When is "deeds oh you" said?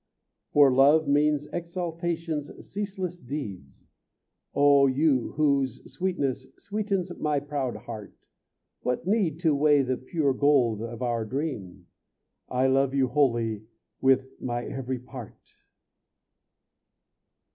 3.21-5.33